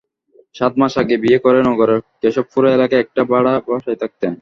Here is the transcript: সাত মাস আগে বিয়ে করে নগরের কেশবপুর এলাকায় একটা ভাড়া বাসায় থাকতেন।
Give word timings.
সাত 0.55 0.73
মাস 0.79 0.93
আগে 1.01 1.15
বিয়ে 1.23 1.39
করে 1.45 1.59
নগরের 1.67 1.99
কেশবপুর 2.21 2.63
এলাকায় 2.69 3.03
একটা 3.03 3.21
ভাড়া 3.31 3.53
বাসায় 3.67 3.99
থাকতেন। 4.01 4.33